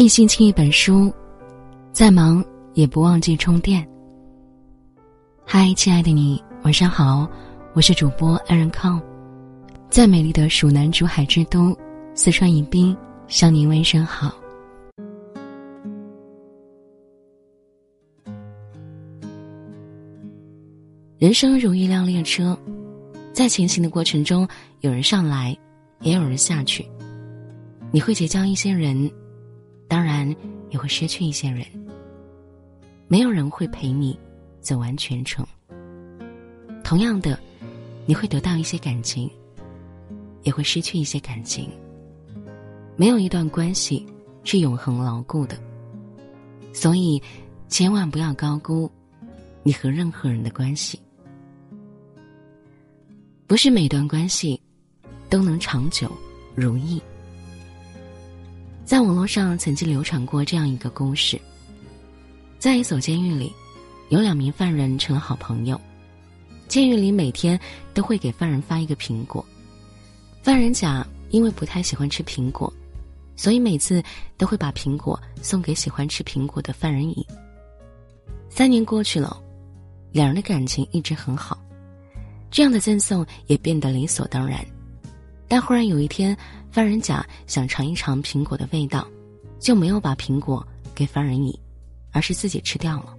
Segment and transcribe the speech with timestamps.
[0.00, 1.12] 一星期一本书，
[1.92, 3.86] 再忙也不忘记充电。
[5.44, 7.28] 嗨，亲爱的你，晚上好，
[7.74, 8.98] 我是主播安然康，
[9.90, 11.76] 在美丽的蜀南竹海之都
[12.14, 12.96] 四川宜宾
[13.28, 14.34] 向您问声好。
[21.18, 22.58] 人生如一辆列车，
[23.34, 24.48] 在前行的过程中，
[24.80, 25.54] 有人上来，
[26.00, 26.88] 也有人下去。
[27.92, 29.10] 你会结交一些人，
[29.90, 30.32] 当然
[30.70, 31.66] 也会失去一些人。
[33.08, 34.16] 没有人会陪你
[34.60, 35.44] 走完全程。
[36.84, 37.36] 同样的，
[38.06, 39.28] 你会得到一些感情，
[40.44, 41.68] 也会失去一些感情。
[42.94, 44.06] 没有一段关系
[44.44, 45.58] 是永恒牢固的，
[46.72, 47.20] 所以
[47.68, 48.88] 千万不要高估
[49.64, 51.00] 你和任何人的关系。
[53.48, 54.60] 不是每段关系
[55.28, 56.08] 都能长久
[56.54, 57.02] 如意。
[58.90, 61.40] 在网络上曾经流传过这样一个故事：
[62.58, 63.52] 在一所监狱里，
[64.08, 65.80] 有两名犯人成了好朋友。
[66.66, 67.56] 监狱里每天
[67.94, 69.46] 都会给犯人发一个苹果。
[70.42, 72.72] 犯人甲因为不太喜欢吃苹果，
[73.36, 74.02] 所以每次
[74.36, 77.24] 都会把苹果送给喜欢吃苹果的犯人乙。
[78.48, 79.40] 三年过去了，
[80.10, 81.56] 两人的感情一直很好，
[82.50, 84.66] 这样的赠送也变得理所当然。
[85.50, 86.36] 但忽然有一天，
[86.70, 89.04] 犯人甲想尝一尝苹果的味道，
[89.58, 91.58] 就没有把苹果给犯人乙，
[92.12, 93.12] 而是自己吃掉了。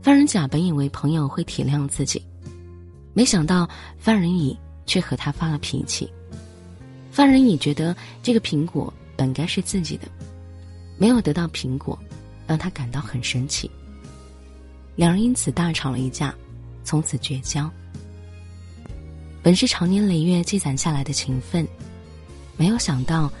[0.00, 2.24] 犯人甲本以为朋友会体谅自己，
[3.12, 6.10] 没想到犯人乙却和他发了脾气。
[7.10, 10.08] 犯人乙觉得这个苹果本该是自己的，
[10.96, 11.98] 没有得到苹果，
[12.46, 13.70] 让他感到很生气。
[14.96, 16.34] 两人因此大吵了一架，
[16.84, 17.70] 从此绝交。
[19.42, 21.66] 本是长年累月积攒下来的情分，
[22.56, 23.32] 没有想到，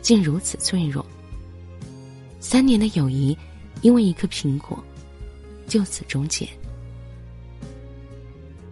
[0.00, 1.04] 竟如此脆弱。
[2.40, 3.36] 三年的友谊，
[3.82, 4.82] 因为一颗苹果，
[5.68, 6.48] 就此终结。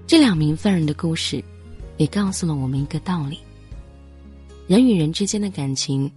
[0.06, 1.42] 这两名犯人的故事，
[1.98, 3.38] 也告诉了我们一个道理：
[4.66, 6.10] 人与人之间的感情，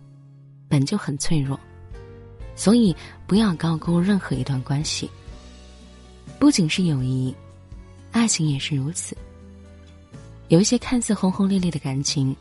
[0.68, 1.60] 本就很脆弱，
[2.56, 2.96] 所以
[3.28, 5.08] 不要高估任何一段关系。
[6.40, 7.36] 不仅是友谊，
[8.12, 9.16] 爱情也是如此。
[10.54, 12.36] 有一些看似轰轰烈烈的感情，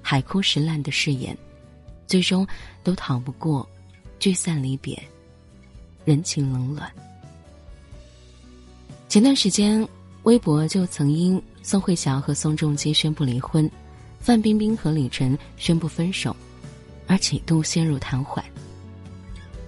[0.00, 1.36] 海枯石烂的誓言，
[2.06, 2.46] 最终
[2.84, 3.68] 都逃不过
[4.20, 4.96] 聚散离别、
[6.04, 6.88] 人情冷暖。
[9.08, 9.84] 前段时间，
[10.22, 13.68] 微博就曾因宋慧乔和宋仲基宣布离婚，
[14.20, 16.36] 范冰冰和李晨宣布分手，
[17.08, 18.40] 而几度陷入瘫痪。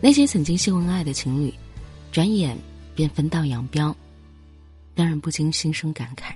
[0.00, 1.52] 那些曾经秀恩爱的情侣，
[2.12, 2.56] 转眼
[2.94, 3.92] 便分道扬镳，
[4.94, 6.32] 让人不禁心生感慨。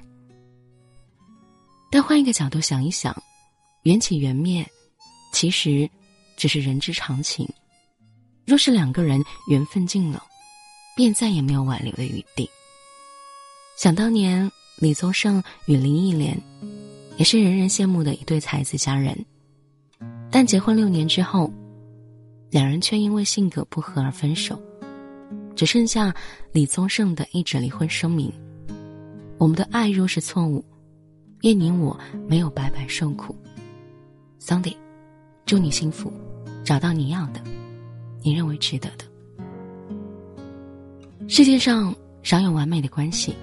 [1.93, 3.15] 但换一个角度想一想，
[3.83, 4.67] 缘起缘灭，
[5.31, 5.89] 其实
[6.39, 7.47] 只是人之常情。
[8.47, 10.25] 若是两个人缘分尽了，
[10.97, 12.49] 便再也没有挽留的余地。
[13.77, 16.41] 想当年，李宗盛与林忆莲，
[17.19, 19.15] 也是人人羡慕的一对才子佳人。
[20.31, 21.53] 但结婚六年之后，
[22.49, 24.59] 两人却因为性格不合而分手，
[25.55, 26.15] 只剩下
[26.53, 28.33] 李宗盛的一纸离婚声明
[29.37, 30.65] ：“我们的爱若是错误。”
[31.43, 31.99] 愿你我
[32.29, 33.35] 没有白白受苦
[34.41, 34.77] ，Sunday，
[35.45, 36.13] 祝你幸福，
[36.63, 37.41] 找到你要的，
[38.23, 39.05] 你认为值得的。
[41.27, 41.93] 世界上
[42.23, 43.35] 少有完美的关系，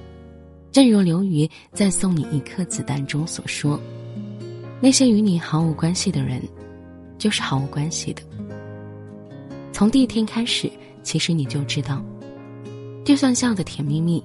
[0.72, 3.78] 正如刘瑜在《送你一颗子弹》中所说
[4.80, 6.42] ：“那些与你毫无关系的人，
[7.18, 8.22] 就是毫无关系的。
[9.74, 10.72] 从第一天开始，
[11.04, 12.02] 其实你就知道，
[13.04, 14.24] 就算笑得甜蜜蜜，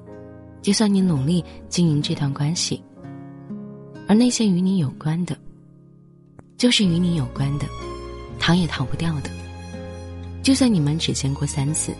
[0.62, 2.80] 就算你努力经营这段关系。”
[4.06, 5.36] 而那些与你有关的，
[6.58, 7.66] 就是与你有关的，
[8.38, 9.30] 逃也逃不掉的。
[10.42, 11.94] 就算你们只见过三次，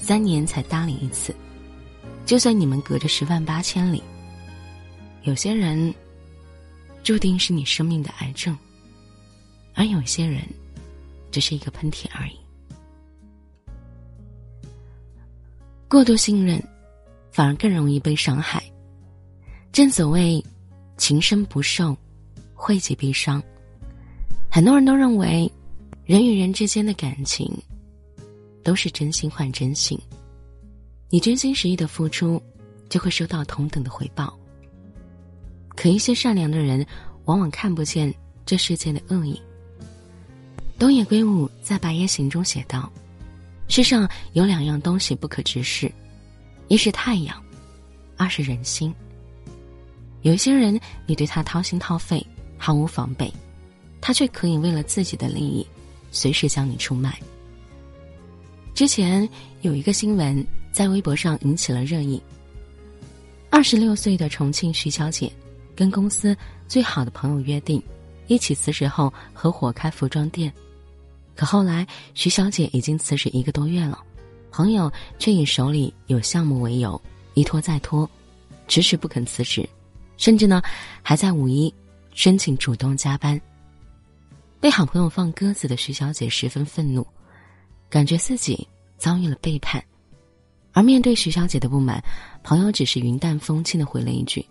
[0.00, 1.30] 三年才搭理一次；
[2.24, 4.02] 就算你们隔着十万八千里，
[5.24, 5.94] 有些人
[7.02, 8.56] 注定是你生命的癌症，
[9.74, 10.42] 而有些人
[11.30, 12.36] 只是一个喷嚏而已。
[15.86, 16.62] 过度信任，
[17.30, 18.62] 反而更容易被伤害。
[19.70, 20.42] 正所谓。
[20.96, 21.96] 情深不寿，
[22.54, 23.42] 惠及必伤。
[24.50, 25.50] 很多人都认为，
[26.04, 27.50] 人与人之间的感情
[28.62, 29.98] 都是真心换真心。
[31.08, 32.40] 你真心实意的付出，
[32.88, 34.38] 就会收到同等的回报。
[35.70, 36.86] 可一些善良的人，
[37.24, 38.12] 往往看不见
[38.44, 39.40] 这世间的恶意。
[40.78, 42.92] 东野圭吾在《白夜行》中写道
[43.68, 45.90] ：“世上有两样东西不可直视，
[46.68, 47.42] 一是太阳，
[48.16, 48.94] 二是人心。”
[50.22, 52.24] 有些人，你对他掏心掏肺，
[52.56, 53.32] 毫无防备，
[54.00, 55.66] 他却可以为了自己的利益，
[56.10, 57.18] 随时将你出卖。
[58.74, 59.28] 之前
[59.60, 62.22] 有一个新闻在微博上引起了热议。
[63.50, 65.30] 二十六岁的重庆徐小姐，
[65.76, 66.34] 跟公司
[66.66, 67.82] 最好的朋友约定，
[68.28, 70.50] 一起辞职后合伙开服装店。
[71.34, 73.98] 可后来徐小姐已经辞职一个多月了，
[74.50, 77.00] 朋友却以手里有项目为由，
[77.34, 78.08] 一拖再拖，
[78.68, 79.68] 迟迟不肯辞职，
[80.16, 80.62] 甚至呢
[81.02, 81.72] 还在五一
[82.14, 83.40] 申请主动加班。
[84.60, 87.06] 被好朋友放鸽子的徐小姐十分愤怒，
[87.90, 88.66] 感觉自己
[88.96, 89.82] 遭遇了背叛。
[90.72, 92.02] 而面对徐小姐的不满，
[92.42, 94.44] 朋友只是云淡风轻的回了一句：“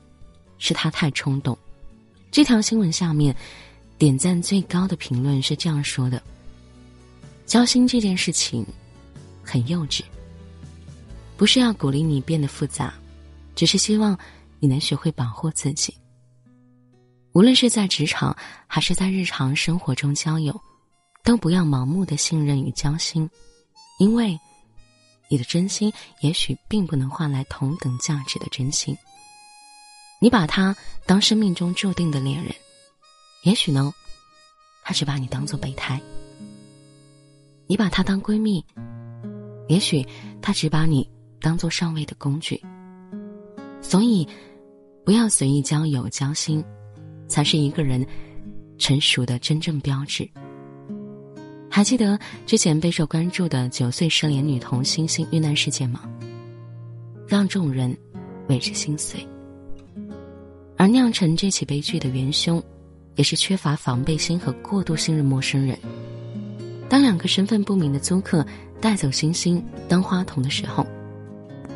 [0.59, 1.57] 是她太冲动。”
[2.29, 3.35] 这条新闻下面，
[3.97, 6.21] 点赞最高的评论是这样说的
[7.47, 8.65] ：“交心这件事情，
[9.43, 10.01] 很幼稚。
[11.37, 12.93] 不是要鼓励你变得复杂，
[13.55, 14.15] 只是希望
[14.61, 15.93] 你能学会保护自己。
[17.33, 18.33] 无论是在职场
[18.65, 20.57] 还是在日常生活中交友，
[21.25, 23.29] 都不要盲目的信任与交心，
[23.99, 24.39] 因为。”
[25.29, 28.93] 你的真心也许并不能换来同等价值的真心。
[30.19, 30.75] 你把他
[31.05, 32.53] 当生命中注定的恋人，
[33.45, 33.93] 也许呢，
[34.83, 36.01] 他只把你当做备胎。
[37.65, 38.61] 你把他当闺蜜，
[39.69, 40.05] 也许
[40.41, 41.09] 他只把你
[41.39, 42.61] 当做上位的工具。
[43.81, 44.27] 所以，
[45.03, 46.63] 不要随意交友交心，
[47.27, 48.05] 才是一个人
[48.77, 50.29] 成熟的真正标志。
[51.69, 56.01] 还记得之前备受关注的九岁失联女童星星遇难事件吗？
[57.27, 57.95] 让众人
[58.47, 59.25] 为之心碎。
[60.77, 62.61] 而酿成这起悲剧的元凶，
[63.15, 65.77] 也是缺乏防备心和过度信任陌生人。
[66.89, 68.45] 当两个身份不明的租客
[68.81, 70.85] 带走星星当花童的时候，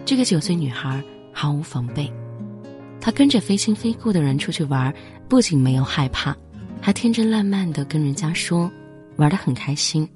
[0.03, 1.01] 这个九岁女孩
[1.31, 2.11] 毫无防备，
[3.05, 4.91] 他跟着非亲非故的人出去玩，
[5.29, 6.35] 不仅没有害怕，
[6.81, 8.67] 还天真烂漫的跟人家说。
[9.17, 10.09] 玩得很开心。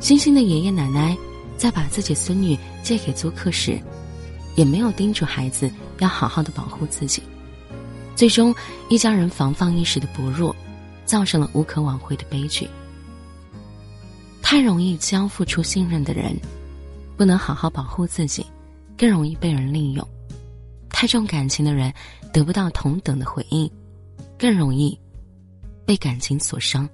[0.00, 1.14] 星星的爷爷奶奶
[1.58, 3.78] 在把自己孙女借给租客时，
[4.56, 7.22] 也没有叮嘱孩子要好好的保护自己。
[8.16, 8.54] 最终，
[8.88, 10.56] 一家人防范意识的薄弱，
[11.04, 12.66] 造成了无可挽回的悲剧。
[14.40, 16.34] 太容易交付出信任的人，
[17.14, 18.46] 不能好好保护自己，
[18.96, 20.08] 更容易被人利用。
[20.92, 21.92] 太重感情的人，
[22.32, 23.68] 得不到同等的回应，
[24.38, 24.96] 更容易
[25.84, 26.88] 被感情所伤。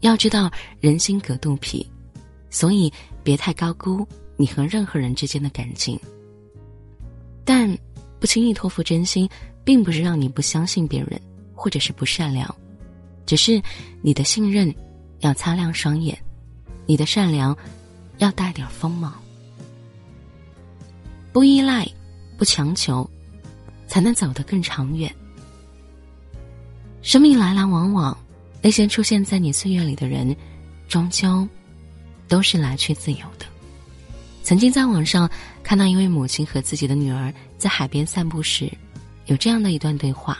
[0.00, 1.86] 要知道人心隔肚皮，
[2.48, 2.90] 所以
[3.22, 6.00] 别太高估你和任何人之间的感情。
[7.44, 7.76] 但
[8.18, 9.28] 不轻易托付真心，
[9.64, 11.20] 并不是让你不相信别人，
[11.54, 12.54] 或者是不善良，
[13.26, 13.60] 只是
[14.00, 14.74] 你的信任
[15.18, 16.16] 要擦亮双眼，
[16.86, 17.54] 你的善良
[18.18, 19.12] 要带点锋芒。
[21.32, 21.86] 不依赖，
[22.40, 23.06] 不强求，
[23.86, 25.14] 才能走得更长远。
[27.02, 28.16] 生命来来往往。
[28.62, 30.34] 那些出现在你岁月里的人，
[30.88, 31.46] 终究
[32.28, 33.44] 都是来去自由的。
[34.42, 35.30] 曾经在网上
[35.62, 38.72] 看到一位母亲和自己的女儿在海边散步时，
[39.26, 40.38] 有这样的一段对话：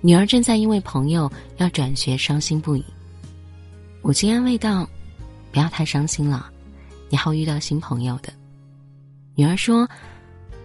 [0.00, 2.84] 女儿正在因为朋友要转学伤心不已，
[4.02, 4.88] 母亲安慰道
[5.52, 6.50] ：“不要太伤心了，
[7.08, 8.32] 你还会遇到新朋友的。”
[9.36, 9.88] 女儿说：“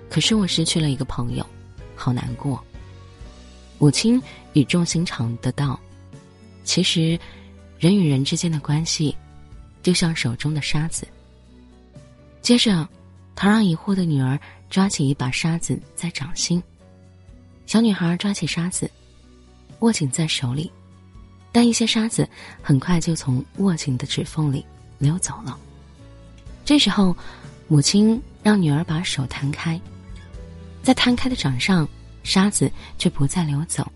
[0.09, 1.45] 可是我失去了一个朋友，
[1.95, 2.63] 好难过。”
[3.77, 4.21] 母亲
[4.53, 5.79] 语重心长的道。
[6.63, 7.19] 其实，
[7.77, 9.15] 人与人之间的关系，
[9.83, 11.07] 就像手中的沙子。
[12.41, 12.87] 接着，
[13.35, 16.61] 他让疑惑的女儿抓起一把沙子在掌心。
[17.65, 18.89] 小女孩抓起沙子，
[19.79, 20.71] 握紧在手里，
[21.51, 22.27] 但一些沙子
[22.61, 24.65] 很快就从握紧的指缝里
[24.97, 25.59] 流走了。
[26.63, 27.15] 这时候，
[27.67, 29.79] 母亲让女儿把手摊开，
[30.85, 31.89] 在摊开的掌上，
[32.21, 33.91] 沙子却不再流走，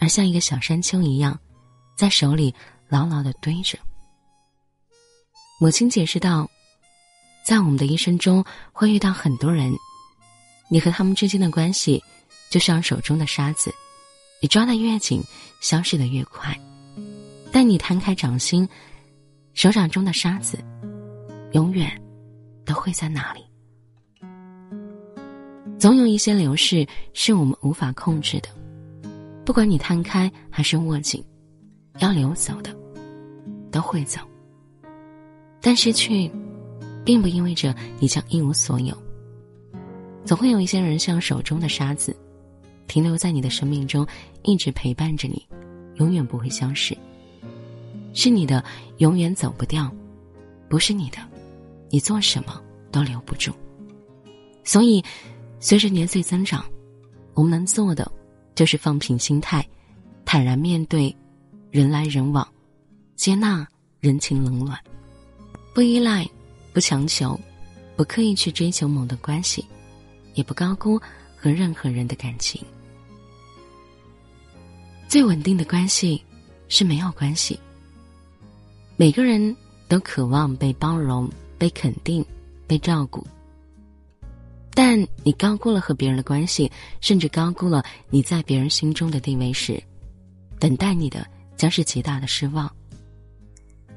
[0.00, 1.38] 而像一个小山丘一样。
[1.96, 2.54] 在手里
[2.88, 3.78] 牢牢的堆着。
[5.60, 6.48] 母亲解释道
[7.44, 9.72] ：“在我们的一生中，会遇到很多人，
[10.68, 12.02] 你和他们之间的关系，
[12.50, 13.72] 就像手中的沙子，
[14.40, 15.22] 你抓得越紧，
[15.60, 16.56] 消失的越快。
[17.52, 18.68] 但你摊开掌心，
[19.54, 20.58] 手掌中的沙子，
[21.52, 22.00] 永远
[22.64, 23.47] 都会在那里。
[25.78, 28.48] 总有一些流逝是我们无法控制的，
[29.44, 31.24] 不管你摊开还是握紧。”
[32.00, 32.72] 要流走的，
[33.72, 34.20] 都会走。
[35.60, 36.30] 但失去，
[37.04, 38.96] 并不意味着你将一无所有。
[40.24, 42.16] 总会有一些人像手中的沙子，
[42.86, 44.06] 停留在你的生命中，
[44.44, 45.44] 一直陪伴着你，
[45.96, 46.96] 永远不会消失。
[48.14, 48.64] 是你的，
[48.98, 49.90] 永远走不掉；
[50.68, 51.18] 不是你的，
[51.90, 53.52] 你做什么都留不住。
[54.62, 55.02] 所以，
[55.60, 56.64] 随着年岁增长，
[57.34, 58.10] 我们能做的，
[58.54, 59.66] 就是放平心态，
[60.24, 61.14] 坦然面对。
[61.70, 62.48] 人来人往，
[63.14, 63.68] 接纳
[64.00, 64.78] 人情冷暖，
[65.74, 66.26] 不依赖，
[66.72, 67.38] 不强求，
[67.94, 69.62] 不刻意去追求某段关系，
[70.32, 70.98] 也不高估
[71.36, 72.64] 和任何人的感情。
[75.08, 76.24] 最稳定的关系
[76.68, 77.60] 是没有关系。
[78.96, 79.54] 每个人
[79.88, 82.24] 都渴望被包容、被肯定、
[82.66, 83.24] 被照顾。
[84.80, 86.70] 但你高估了和别人的关系，
[87.00, 89.82] 甚至高估了你在别人心中的地位时，
[90.60, 92.72] 等待你的将是极大的失望。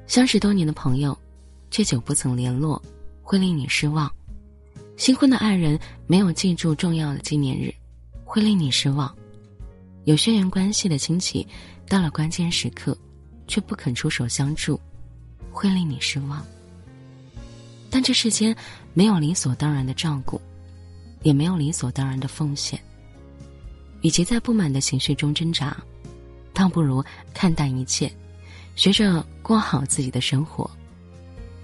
[0.07, 1.15] 相识多年的朋友，
[1.69, 2.81] 却久不曾联络，
[3.21, 4.09] 会令你失望；
[4.97, 7.71] 新婚的爱人没有记住重要的纪念日，
[8.25, 9.15] 会令你失望。
[10.05, 11.47] 有血缘关系的亲戚，
[11.88, 12.97] 到了关键时刻，
[13.47, 14.81] 却不肯出手相助，
[15.51, 16.43] 会令你失望。
[17.91, 18.55] 但这世间
[18.95, 20.41] 没有理所当然的照顾，
[21.23, 22.79] 也没有理所当然的奉献。
[24.01, 25.75] 与其在不满的情绪中挣扎，
[26.53, 28.11] 倒不如看淡一切，
[28.75, 30.69] 学着过好自己的生活。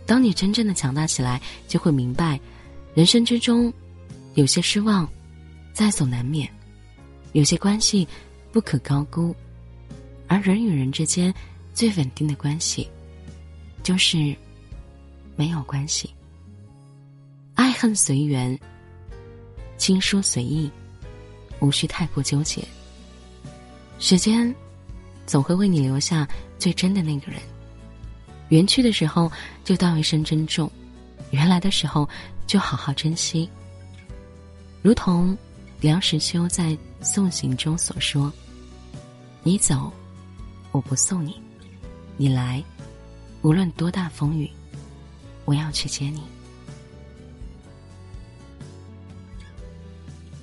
[0.06, 2.40] 当你真正的强大起来，就会明白，
[2.94, 3.74] 人生之中，
[4.36, 5.10] 有些失望，
[5.74, 6.48] 在所难免；
[7.34, 8.08] 有些关系。
[8.50, 9.36] 不可高估，
[10.26, 11.32] 而人与人之间
[11.76, 12.88] 最稳定的关系，
[13.84, 14.36] 就是
[15.36, 16.10] 没有关系。
[17.54, 18.58] 爱恨随缘，
[19.78, 20.70] 轻疏随意，
[21.60, 22.64] 无需太过纠结。
[24.00, 24.54] 时间
[25.26, 26.28] 总会为你留下
[26.60, 27.42] 最真的那个人。
[28.50, 29.32] 缘去的时候
[29.64, 30.72] 就道一声珍重，
[31.32, 32.08] 缘来的时候
[32.46, 33.50] 就好好珍惜。
[34.82, 35.38] 如同
[35.82, 36.70] 梁实秋在
[37.02, 38.32] 《送行》中所说。
[39.44, 39.94] 你走，
[40.74, 41.32] 我不送你；
[42.18, 42.62] 你来，
[43.44, 44.52] 无论多大风雨，
[45.46, 46.22] 我要去接你。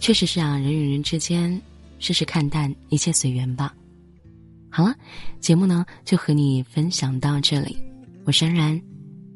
[0.04, 1.58] 确实是啊，人与人之间，
[1.98, 3.74] 试试看淡，一切随缘吧。
[4.68, 4.94] 好了，
[5.40, 7.78] 节目呢就和你分享到这里，
[8.26, 8.78] 我珊然，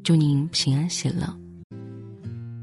[0.03, 1.25] 祝您平安喜乐。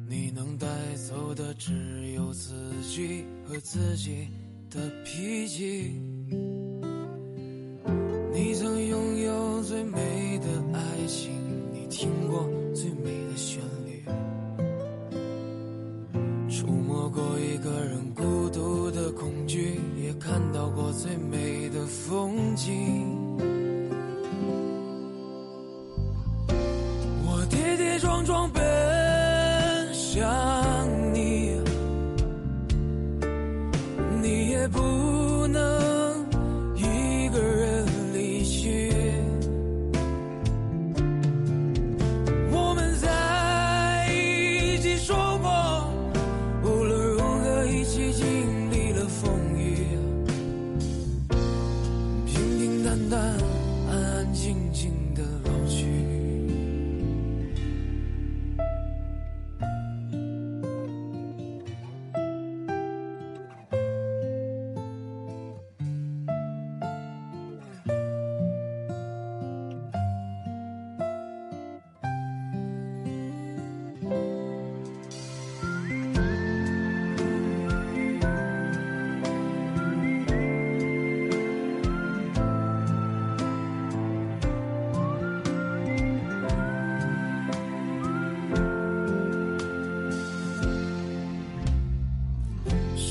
[0.08, 2.54] 你能带走的只有自
[2.88, 4.28] 己和自己
[4.70, 6.00] 的脾气。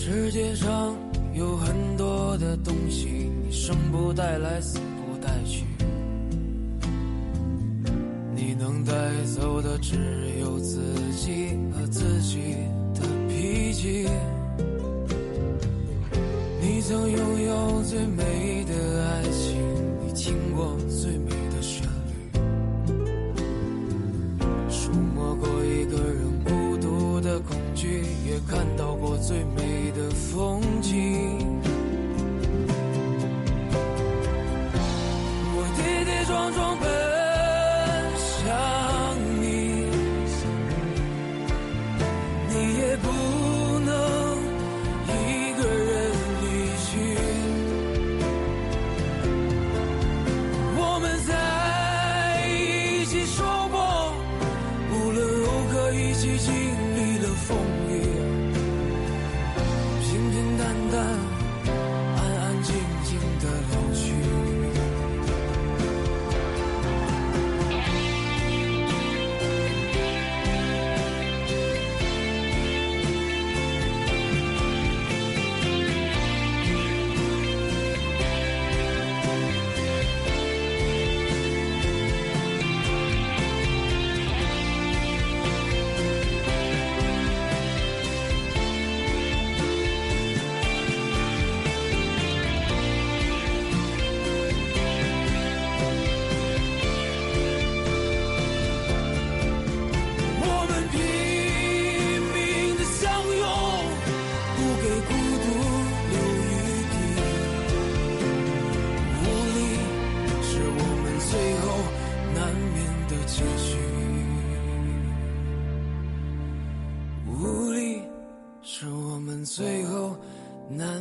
[0.07, 0.95] 世界上
[1.33, 5.65] 有很多的东西，你生不带来，死不带去。
[8.35, 8.93] 你能带
[9.35, 9.95] 走的只
[10.39, 10.77] 有自
[11.15, 12.53] 己和自己
[12.93, 14.07] 的脾气。
[16.61, 19.57] 你曾拥有最美的爱情，
[20.05, 22.37] 你听过最美的旋律，
[24.69, 30.15] 触摸过一个人孤独的恐惧，也看到过最美的。
[30.35, 31.54] 风景。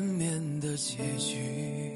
[0.05, 1.94] 难免的结局。